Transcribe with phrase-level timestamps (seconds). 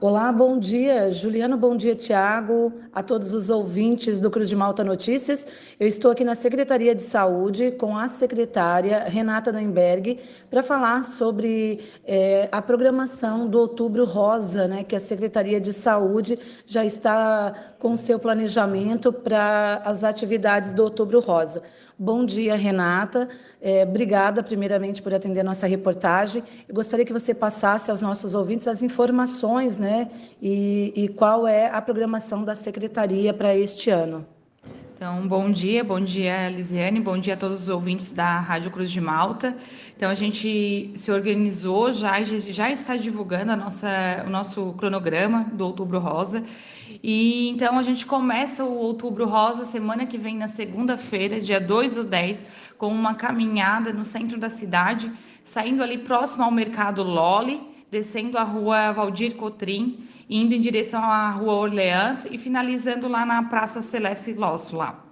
[0.00, 4.84] Olá, bom dia, Juliano, bom dia, Tiago, a todos os ouvintes do Cruz de Malta
[4.84, 5.44] Notícias.
[5.80, 11.80] Eu estou aqui na Secretaria de Saúde com a secretária Renata Nemberg para falar sobre
[12.06, 17.96] é, a programação do Outubro Rosa, né, que a Secretaria de Saúde já está com
[17.96, 21.60] seu planejamento para as atividades do Outubro Rosa.
[22.00, 23.28] Bom dia, Renata.
[23.60, 26.44] É, obrigada, primeiramente, por atender a nossa reportagem.
[26.68, 29.87] Eu gostaria que você passasse aos nossos ouvintes as informações né,
[30.40, 34.26] e, e qual é a programação da Secretaria para este ano.
[34.98, 38.90] Então, bom dia, bom dia, Lisiane, bom dia a todos os ouvintes da Rádio Cruz
[38.90, 39.56] de Malta.
[39.96, 45.66] Então, a gente se organizou, já, já está divulgando a nossa, o nosso cronograma do
[45.66, 46.42] Outubro Rosa.
[47.00, 51.94] E então a gente começa o Outubro Rosa semana que vem, na segunda-feira, dia 2
[51.94, 52.42] do 10,
[52.76, 55.12] com uma caminhada no centro da cidade,
[55.44, 61.30] saindo ali próximo ao Mercado Loli, descendo a rua Valdir Cotrim, indo em direção à
[61.30, 65.04] rua Orleans e finalizando lá na Praça Celeste Losso lá.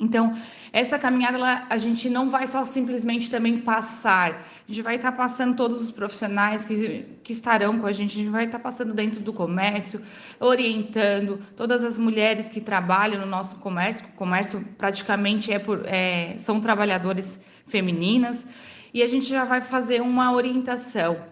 [0.00, 0.34] Então,
[0.72, 5.12] essa caminhada ela, a gente não vai só simplesmente também passar, a gente vai estar
[5.12, 8.94] passando todos os profissionais que, que estarão com a gente, a gente vai estar passando
[8.94, 10.00] dentro do comércio,
[10.40, 16.34] orientando todas as mulheres que trabalham no nosso comércio, o comércio praticamente é por, é,
[16.38, 18.46] são trabalhadores femininas,
[18.94, 21.29] e a gente já vai fazer uma orientação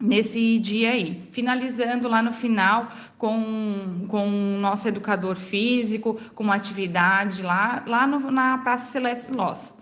[0.00, 1.26] nesse dia aí.
[1.30, 8.06] Finalizando lá no final com, com o nosso educador físico, com uma atividade lá, lá
[8.06, 9.74] no, na Praça Celeste Loss.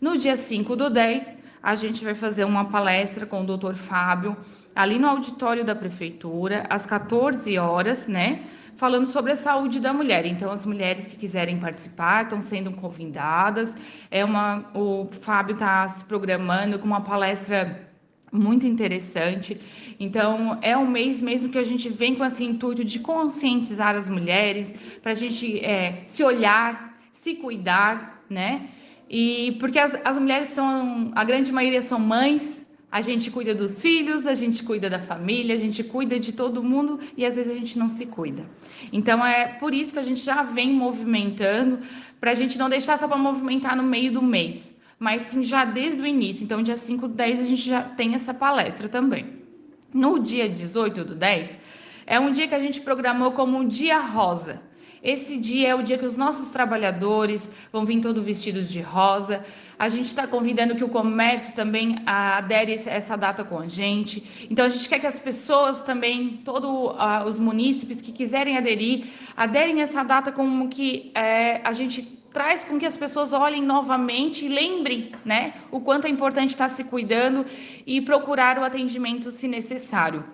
[0.00, 4.36] No dia 5 do 10, a gente vai fazer uma palestra com o doutor Fábio,
[4.74, 8.44] ali no auditório da prefeitura, às 14 horas, né?
[8.76, 10.24] Falando sobre a saúde da mulher.
[10.24, 13.76] Então, as mulheres que quiserem participar estão sendo convidadas.
[14.08, 17.87] É uma, o Fábio está se programando com uma palestra
[18.32, 19.60] muito interessante.
[19.98, 24.08] Então, é um mês mesmo que a gente vem com esse intuito de conscientizar as
[24.08, 28.68] mulheres, para a gente é, se olhar, se cuidar, né?
[29.08, 33.80] E porque as, as mulheres são, a grande maioria são mães, a gente cuida dos
[33.82, 37.52] filhos, a gente cuida da família, a gente cuida de todo mundo e às vezes
[37.52, 38.44] a gente não se cuida.
[38.92, 41.80] Então é por isso que a gente já vem movimentando,
[42.20, 45.64] para a gente não deixar só para movimentar no meio do mês mas sim já
[45.64, 46.44] desde o início.
[46.44, 49.38] Então, dia 5 do 10 a gente já tem essa palestra também.
[49.92, 51.58] No dia 18 do 10,
[52.06, 54.60] é um dia que a gente programou como um dia rosa.
[55.02, 59.44] Esse dia é o dia que os nossos trabalhadores vão vir todos vestidos de rosa.
[59.78, 64.48] A gente está convidando que o comércio também adere essa data com a gente.
[64.50, 69.06] Então a gente quer que as pessoas também, todos uh, os munícipes que quiserem aderir,
[69.36, 74.46] aderem essa data como que é, a gente traz com que as pessoas olhem novamente
[74.46, 77.44] e lembrem, né, o quanto é importante estar se cuidando
[77.86, 80.24] e procurar o atendimento se necessário.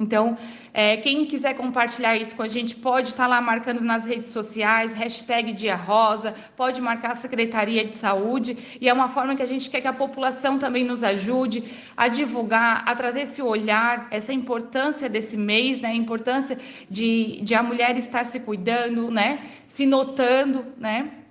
[0.00, 0.38] Então,
[0.72, 4.94] é, quem quiser compartilhar isso com a gente pode estar lá marcando nas redes sociais,
[4.94, 9.46] hashtag Dia Rosa, pode marcar a Secretaria de Saúde, e é uma forma que a
[9.46, 11.64] gente quer que a população também nos ajude
[11.94, 15.90] a divulgar, a trazer esse olhar, essa importância desse mês, né?
[15.90, 16.58] A importância
[16.90, 19.40] de, de a mulher estar se cuidando, né?
[19.66, 21.21] Se notando, né?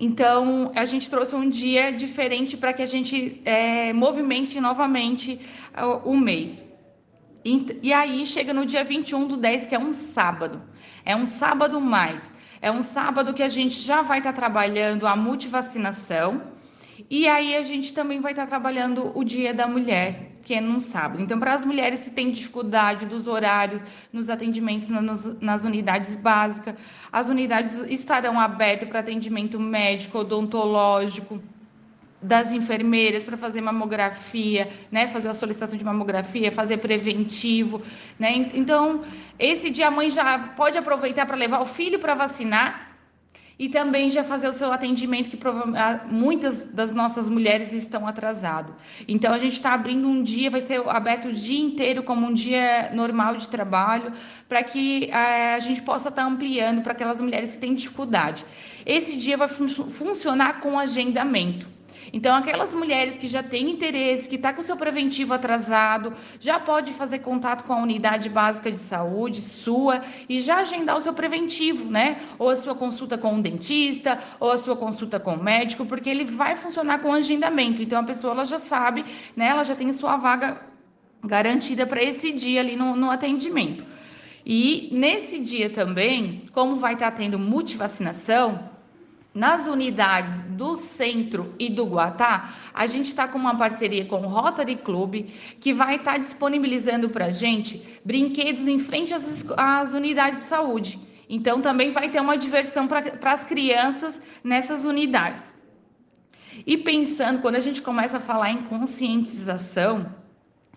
[0.00, 5.38] Então, a gente trouxe um dia diferente para que a gente é, movimente novamente
[5.76, 6.66] o, o mês.
[7.44, 10.62] E, e, aí chega no dia 21 do 10, que é um sábado.
[11.04, 12.32] É um sábado mais.
[12.60, 16.52] É um sábado que a gente já vai estar tá trabalhando a multivacinação
[17.10, 20.80] e aí a gente também vai estar trabalhando o Dia da Mulher, que é num
[20.80, 21.22] sábado.
[21.22, 26.74] Então, para as mulheres que têm dificuldade dos horários, nos atendimentos nas, nas unidades básicas,
[27.12, 31.40] as unidades estarão abertas para atendimento médico, odontológico,
[32.22, 37.82] das enfermeiras para fazer mamografia, né, fazer a solicitação de mamografia, fazer preventivo,
[38.16, 38.50] né?
[38.54, 39.02] Então,
[39.38, 42.91] esse dia a mãe já pode aproveitar para levar o filho para vacinar
[43.62, 45.38] e também já fazer o seu atendimento, que
[46.10, 48.74] muitas das nossas mulheres estão atrasadas.
[49.06, 52.32] Então, a gente está abrindo um dia, vai ser aberto o dia inteiro como um
[52.32, 54.12] dia normal de trabalho,
[54.48, 58.44] para que é, a gente possa estar tá ampliando para aquelas mulheres que têm dificuldade.
[58.84, 61.64] Esse dia vai fun funcionar com agendamento.
[62.12, 66.92] Então, aquelas mulheres que já têm interesse, que está com seu preventivo atrasado, já pode
[66.92, 71.90] fazer contato com a unidade básica de saúde sua e já agendar o seu preventivo,
[71.90, 72.20] né?
[72.38, 76.10] Ou a sua consulta com um dentista, ou a sua consulta com o médico, porque
[76.10, 77.82] ele vai funcionar com agendamento.
[77.82, 79.46] Então, a pessoa ela já sabe, né?
[79.46, 80.60] Ela já tem sua vaga
[81.24, 83.86] garantida para esse dia ali no, no atendimento.
[84.44, 88.71] E nesse dia também, como vai estar tá tendo multivacinação,
[89.34, 94.28] nas unidades do centro e do Guatá, a gente está com uma parceria com o
[94.28, 95.26] Rotary Club,
[95.58, 100.44] que vai estar tá disponibilizando para a gente brinquedos em frente às, às, unidades de
[100.46, 101.00] saúde.
[101.28, 105.54] Então, também vai ter uma diversão para as crianças nessas unidades.
[106.66, 110.14] E pensando, quando a gente começa a falar em conscientização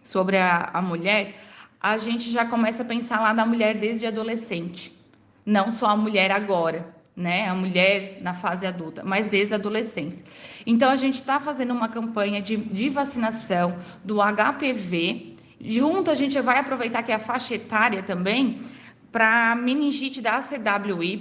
[0.02, 1.36] sobre a, a mulher,
[1.82, 4.98] a gente já começa a pensar lá da mulher desde adolescente,
[5.46, 10.24] não só a mulher agora né, a mulher na fase adulta, mas desde a adolescência.
[10.66, 15.36] Então, a gente está fazendo uma campanha de, de vacinação do HPV.
[15.62, 18.60] Junto, a gente vai aproveitar que é a faixa etária também
[19.12, 21.20] para meningite da CWY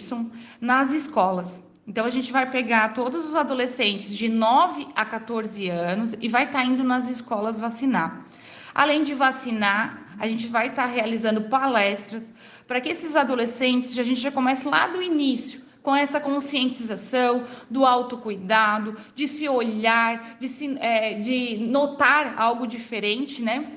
[0.61, 1.62] nas escolas.
[1.87, 6.44] Então, a gente vai pegar todos os adolescentes de 9 a 14 anos e vai
[6.44, 8.26] estar tá indo nas escolas vacinar.
[8.75, 12.32] Além de vacinar, a gente vai estar tá realizando palestras
[12.67, 17.84] para que esses adolescentes, a gente já comece lá do início, com essa conscientização do
[17.84, 23.70] autocuidado, de se olhar, de, se, é, de notar algo diferente, né?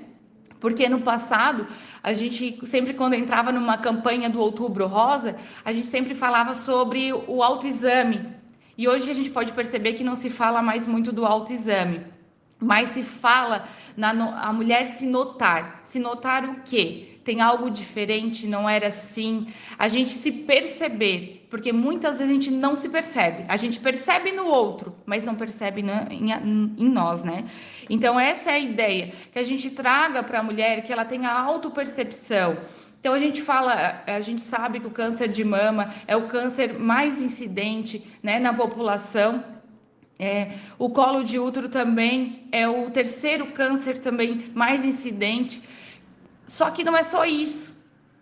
[0.58, 1.68] Porque no passado,
[2.02, 7.12] a gente sempre quando entrava numa campanha do Outubro Rosa, a gente sempre falava sobre
[7.12, 8.26] o autoexame.
[8.78, 12.06] E hoje a gente pode perceber que não se fala mais muito do autoexame,
[12.58, 13.68] mas se fala
[13.98, 14.12] na
[14.42, 15.82] a mulher se notar.
[15.84, 17.17] Se notar o quê?
[17.28, 19.48] Tem algo diferente, não era assim.
[19.78, 23.44] A gente se perceber, porque muitas vezes a gente não se percebe.
[23.50, 27.44] A gente percebe no outro, mas não percebe na, em, em, nós, né?
[27.90, 31.30] Então, essa é a ideia, que a gente traga para a mulher que ela tenha
[31.30, 32.60] autopercepção.
[33.02, 36.80] Então a gente fala, a gente sabe que o câncer de mama é o câncer
[36.80, 39.44] mais incidente né, na população.
[40.18, 45.62] É, o colo de útero também é o terceiro câncer também mais incidente.
[46.48, 47.76] Só que não é só isso.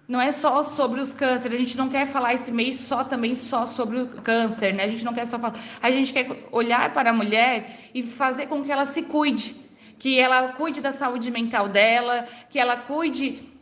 [0.08, 1.56] Não é só sobre os cânceres.
[1.56, 4.84] A gente não quer falar esse mês só também só sobre o câncer, né?
[4.84, 5.56] A gente não quer só falar.
[5.82, 9.56] A gente quer olhar para a mulher e fazer com que ela se cuide,
[9.98, 13.56] que ela cuide da saúde mental dela, que ela cuide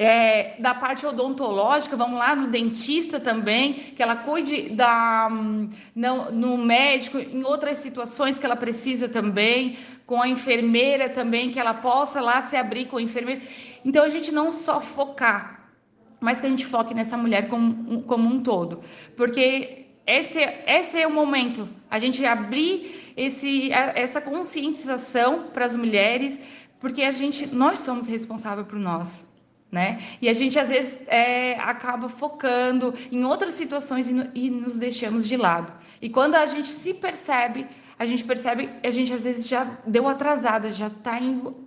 [0.00, 5.28] é, da parte odontológica, vamos lá no dentista também, que ela cuide da
[5.94, 11.60] no, no, médico, em outras situações que ela precisa também, com a enfermeira também, que
[11.60, 13.42] ela possa lá se abrir com a enfermeira.
[13.84, 15.70] Então a gente não só focar,
[16.20, 18.80] mas que a gente foque nessa mulher como, como um todo,
[19.16, 26.38] porque esse, esse é o momento, a gente abrir esse, essa conscientização para as mulheres,
[26.78, 29.24] porque a gente, nós somos responsáveis por nós
[29.70, 30.00] né?
[30.20, 34.76] E a gente às vezes é, acaba focando em outras situações e, no, e, nos
[34.76, 35.72] deixamos de lado.
[36.02, 37.66] E quando a gente se percebe,
[38.00, 41.20] a gente percebe, a gente às vezes já deu atrasada, já tá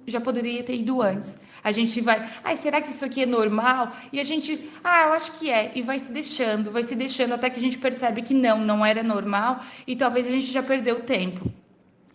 [0.07, 1.37] já poderia ter ido antes.
[1.63, 3.91] A gente vai, ai, será que isso aqui é normal?
[4.11, 7.33] E a gente, ah, eu acho que é, e vai se deixando, vai se deixando
[7.35, 10.63] até que a gente percebe que não, não era normal e talvez a gente já
[10.63, 11.51] perdeu tempo.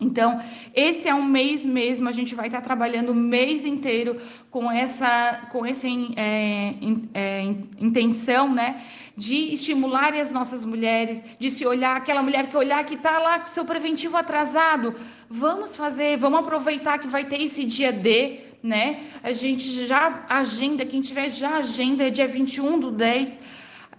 [0.01, 0.41] Então,
[0.73, 4.17] esse é um mês mesmo, a gente vai estar trabalhando o mês inteiro
[4.49, 6.73] com essa, com essa é,
[7.13, 7.41] é,
[7.77, 8.81] intenção, né,
[9.17, 13.39] de estimular as nossas mulheres, de se olhar, aquela mulher que olhar que está lá
[13.39, 14.95] com seu preventivo atrasado,
[15.29, 20.85] vamos fazer, vamos aproveitar que vai ter esse dia D, né, a gente já agenda,
[20.85, 23.37] quem tiver já agenda, é dia 21 do 10,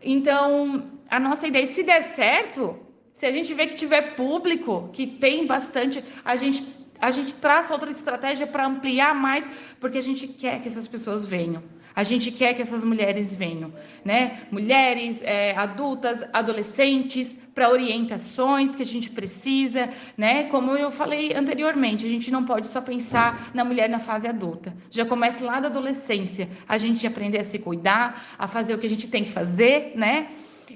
[0.03, 2.79] então, a nossa ideia, se der certo,
[3.21, 6.67] se a gente vê que tiver público, que tem bastante, a gente
[6.99, 11.23] a gente traça outra estratégia para ampliar mais, porque a gente quer que essas pessoas
[11.23, 11.63] venham.
[11.95, 13.73] A gente quer que essas mulheres venham,
[14.05, 14.43] né?
[14.51, 20.45] Mulheres, é, adultas, adolescentes, para orientações que a gente precisa, né?
[20.45, 24.75] Como eu falei anteriormente, a gente não pode só pensar na mulher na fase adulta.
[24.91, 28.87] Já começa lá da adolescência, a gente aprender a se cuidar, a fazer o que
[28.87, 30.29] a gente tem que fazer, né?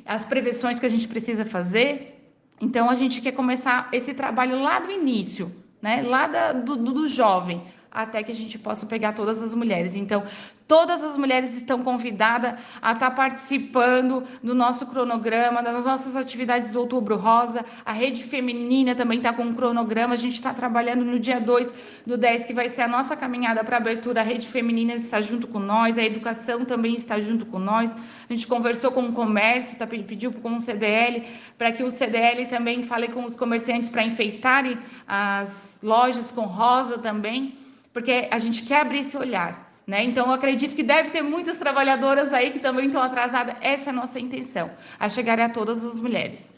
[0.05, 2.15] As prevenções que a gente precisa fazer,
[2.61, 6.03] então a gente quer começar esse trabalho lá do início, né?
[6.03, 7.63] Lá da, do, do jovem,
[7.95, 9.95] até que a gente possa pegar todas as mulheres.
[9.95, 10.25] Então,
[10.67, 16.81] todas as mulheres estão convidadas a estar participando do nosso cronograma, das nossas atividades do
[16.81, 17.65] Outubro Rosa.
[17.85, 20.15] A Rede Feminina também está com um cronograma.
[20.15, 21.73] A gente está trabalhando no dia 2
[22.05, 24.21] do 10, que vai ser a nossa caminhada para abertura.
[24.21, 27.93] A Rede Feminina está junto com nós, a educação também está junto com nós.
[27.93, 31.25] A gente conversou com o comércio, tá, pediu com o CDL,
[31.57, 36.99] para que o CDL também fale com os comerciantes para enfeitarem as lojas com rosa
[36.99, 37.57] também
[37.95, 39.73] porque a gente quer abrir esse olhar.
[39.87, 40.03] Né?
[40.03, 43.55] Então, eu acredito que deve ter muitas trabalhadoras aí que também estão atrasadas.
[43.61, 46.53] Essa é a nossa intenção, a chegar a todas as mulheres.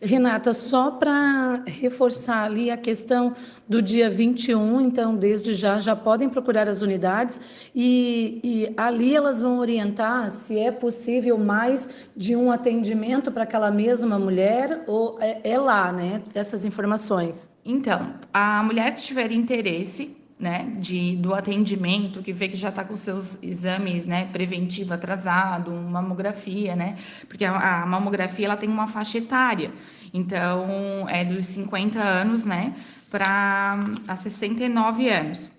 [0.00, 3.34] Renata, só para reforçar ali a questão
[3.68, 7.40] do dia 21, então desde já já podem procurar as unidades
[7.74, 13.72] e, e ali elas vão orientar se é possível mais de um atendimento para aquela
[13.72, 16.22] mesma mulher ou é, é lá, né?
[16.32, 17.50] Essas informações.
[17.64, 22.84] Então, a mulher que tiver interesse né, de, do atendimento, que vê que já está
[22.84, 28.86] com seus exames, né, preventivo atrasado, mamografia, né, porque a, a, mamografia ela tem uma
[28.86, 29.72] faixa etária,
[30.14, 32.74] então é dos 50 anos, né,
[33.10, 35.50] para a 69 anos.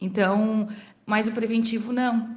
[0.00, 0.68] Então,
[1.04, 2.36] mas o preventivo não.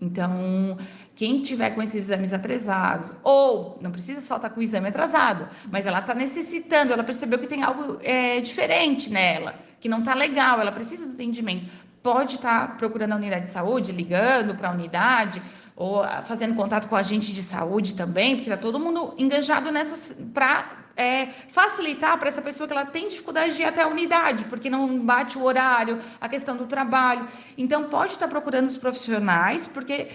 [0.00, 0.78] Então,
[1.14, 4.88] quem tiver com esses exames atrasados, ou não precisa só estar tá com o exame
[4.88, 10.00] atrasado, mas ela está necessitando, ela percebeu que tem algo é, diferente nela que não
[10.00, 11.66] está legal, ela precisa do atendimento.
[12.02, 15.42] Pode estar tá procurando a unidade de saúde, ligando para a unidade,
[15.74, 20.16] ou fazendo contato com a agente de saúde também, porque está todo mundo engajado nessas
[20.34, 24.44] para é, facilitar para essa pessoa que ela tem dificuldade de ir até a unidade,
[24.44, 27.26] porque não bate o horário, a questão do trabalho.
[27.56, 30.08] Então, pode estar tá procurando os profissionais, porque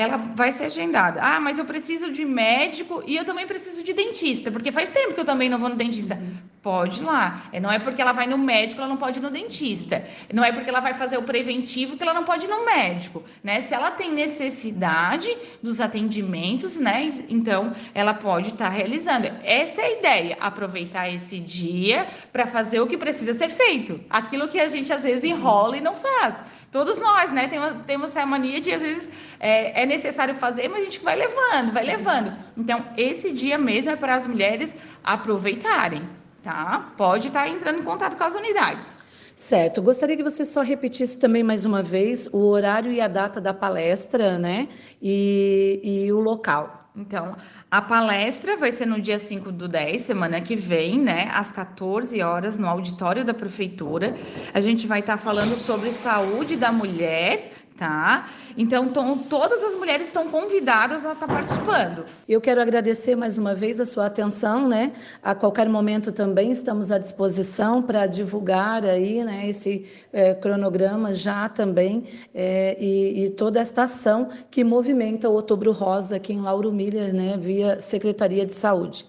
[0.00, 1.20] ela vai ser agendada.
[1.22, 5.14] Ah, mas eu preciso de médico e eu também preciso de dentista, porque faz tempo
[5.14, 6.18] que eu também não vou no dentista.
[6.62, 7.44] Pode ir lá.
[7.52, 10.04] É, não é porque ela vai no médico, ela não pode ir no dentista.
[10.32, 13.22] Não é porque ela vai fazer o preventivo que ela não pode ir no médico,
[13.42, 13.62] né?
[13.62, 17.08] Se ela tem necessidade dos atendimentos, né?
[17.30, 19.26] Então, ela pode estar tá realizando.
[19.42, 23.98] Essa é a ideia, aproveitar esse dia para fazer o que precisa ser feito.
[24.10, 26.42] Aquilo que a gente às vezes enrola e não faz.
[26.70, 27.48] Todos nós, né?
[27.86, 29.10] Temos, essa mania de, às vezes,
[29.40, 32.32] é, é necessário fazer, mas a gente vai levando, vai levando.
[32.56, 36.08] Então, esse dia mesmo é para as mulheres aproveitarem,
[36.42, 36.92] tá?
[36.96, 38.86] Pode estar tá entrando em contato com as unidades.
[39.34, 39.82] Certo.
[39.82, 43.54] Gostaria que você só repetisse também mais uma vez o horário e a data da
[43.54, 44.68] palestra, né?
[45.02, 46.79] E, e o local.
[46.94, 47.36] Então,
[47.70, 52.20] a palestra vai ser no dia 5 do 10, semana que vem, né, às 14
[52.20, 54.14] horas, no auditório da prefeitura.
[54.52, 57.49] A gente vai estar tá falando sobre saúde da mulher
[57.80, 58.28] tá?
[58.58, 62.04] Então, todas as mulheres estão convidadas a estar tá participando.
[62.28, 64.92] Eu quero agradecer mais uma vez a sua atenção, né?
[65.22, 71.48] A qualquer momento também estamos à disposição para divulgar aí, né, esse é, cronograma já
[71.48, 76.70] também é, e, e, toda esta ação que movimenta o Outubro Rosa aqui em Lauro
[76.70, 79.06] Miller, né, via Secretaria de Saúde.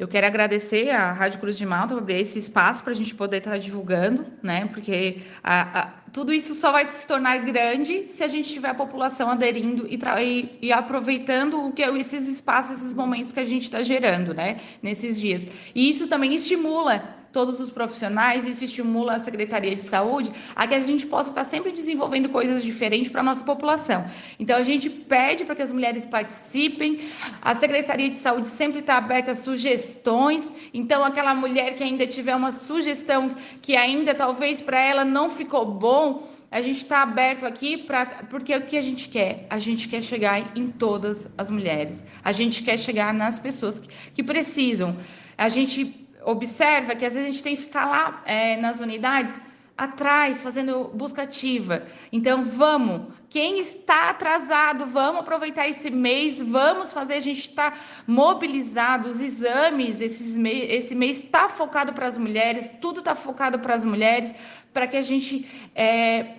[0.00, 3.14] Eu quero agradecer à Rádio Cruz de Malta por abrir esse espaço para a gente
[3.14, 4.66] poder estar divulgando, né?
[4.72, 8.74] Porque a, a, tudo isso só vai se tornar grande se a gente tiver a
[8.74, 13.62] população aderindo e, e, e aproveitando o que esses espaços, esses momentos que a gente
[13.62, 14.58] está gerando, né?
[14.82, 15.46] Nesses dias.
[15.74, 20.74] E isso também estimula todos os profissionais, isso estimula a Secretaria de Saúde a que
[20.74, 24.04] a gente possa estar sempre desenvolvendo coisas diferentes para a nossa população.
[24.38, 27.00] Então, a gente pede para que as mulheres participem,
[27.40, 32.34] a Secretaria de Saúde sempre está aberta a sugestões, então, aquela mulher que ainda tiver
[32.34, 37.76] uma sugestão que ainda talvez para ela não ficou bom, a gente está aberto aqui
[37.76, 39.46] para porque o que a gente quer?
[39.48, 42.02] A gente quer chegar em todas as mulheres.
[42.24, 44.96] A gente quer chegar nas pessoas que, que precisam.
[45.38, 49.32] A gente observa que às vezes a gente tem que ficar lá é, nas unidades
[49.80, 51.86] atrás, fazendo busca ativa.
[52.12, 53.14] Então, vamos.
[53.30, 57.14] Quem está atrasado, vamos aproveitar esse mês, vamos fazer.
[57.14, 57.72] A gente está
[58.06, 63.58] mobilizado, os exames, esses me esse mês está focado para as mulheres, tudo está focado
[63.60, 64.34] para as mulheres,
[64.72, 66.34] para que a gente é,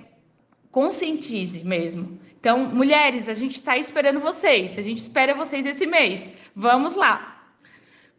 [0.71, 2.19] conscientize mesmo.
[2.39, 6.29] Então, mulheres, a gente está esperando vocês, a gente espera vocês esse mês.
[6.55, 7.40] Vamos lá.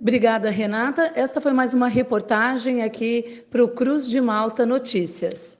[0.02, 1.12] Obrigada, Renata.
[1.14, 5.56] Esta foi mais uma reportagem aqui para o Cruz de Malta Notícias.